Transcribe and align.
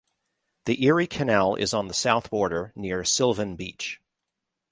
The 0.65 0.83
Erie 0.83 1.05
Canal 1.05 1.53
is 1.53 1.75
on 1.75 1.87
the 1.87 1.93
south 1.93 2.31
border 2.31 2.73
near 2.75 3.05
Sylvan 3.05 3.55
Beach. 3.55 4.01